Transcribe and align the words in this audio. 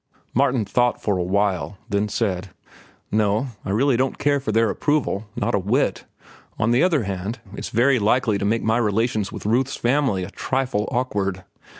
Martin 0.33 0.65
thought 0.65 0.99
for 0.99 1.17
a 1.19 1.23
while, 1.23 1.77
then 1.87 2.09
said: 2.09 2.49
"No, 3.11 3.49
I 3.63 3.69
really 3.69 3.95
don't 3.95 4.17
care 4.17 4.39
for 4.39 4.51
their 4.51 4.71
approval, 4.71 5.27
not 5.35 5.53
a 5.53 5.59
whit. 5.59 6.05
On 6.57 6.71
the 6.71 6.81
other 6.81 7.03
hand, 7.03 7.37
it's 7.53 7.69
very 7.69 7.99
likely 7.99 8.39
to 8.39 8.43
make 8.45 8.63
my 8.63 8.77
relations 8.79 9.31
with 9.31 9.45
Ruth's 9.45 9.75
family 9.75 10.23
a 10.23 10.31
trifle 10.31 10.89
awkward. 10.91 11.43